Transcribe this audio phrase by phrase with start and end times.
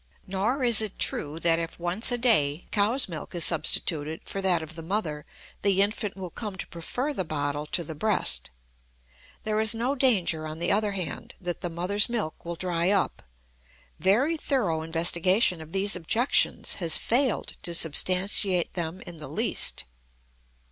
[0.25, 4.63] Nor is it true that if once a day cow's milk is substituted for that
[4.63, 5.27] of the mother,
[5.61, 8.49] the infant will come to prefer the bottle to the breast.
[9.43, 13.21] There is no danger, on the other hand, that the mother's milk will dry up.
[13.99, 19.83] Very thorough investigation of these objections has failed to substantiate them in the least.